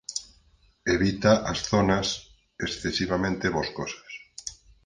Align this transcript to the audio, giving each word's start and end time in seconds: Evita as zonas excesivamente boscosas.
Evita 0.95 1.31
as 1.51 1.59
zonas 1.69 2.07
excesivamente 2.65 3.47
boscosas. 3.55 4.13